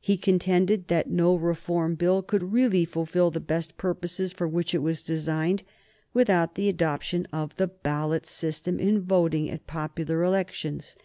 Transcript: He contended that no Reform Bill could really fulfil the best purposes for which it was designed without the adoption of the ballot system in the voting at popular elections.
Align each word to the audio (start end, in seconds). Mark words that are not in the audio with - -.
He 0.00 0.16
contended 0.16 0.88
that 0.88 1.08
no 1.08 1.36
Reform 1.36 1.94
Bill 1.94 2.20
could 2.20 2.52
really 2.52 2.84
fulfil 2.84 3.30
the 3.30 3.38
best 3.38 3.76
purposes 3.76 4.32
for 4.32 4.48
which 4.48 4.74
it 4.74 4.80
was 4.82 5.04
designed 5.04 5.62
without 6.12 6.56
the 6.56 6.68
adoption 6.68 7.28
of 7.32 7.54
the 7.54 7.68
ballot 7.68 8.26
system 8.26 8.80
in 8.80 8.94
the 8.94 9.00
voting 9.02 9.48
at 9.48 9.68
popular 9.68 10.24
elections. 10.24 10.96